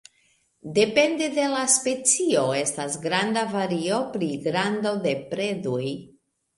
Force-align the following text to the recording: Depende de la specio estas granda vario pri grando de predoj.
Depende 0.77 1.27
de 1.35 1.45
la 1.51 1.59
specio 1.75 2.47
estas 2.63 2.97
granda 3.05 3.47
vario 3.55 4.03
pri 4.19 4.35
grando 4.49 4.99
de 5.09 5.19
predoj. 5.33 5.83